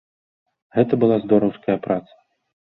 Гэта 0.77 0.93
была 1.03 1.19
здораўская 1.27 1.77
праца! 1.85 2.13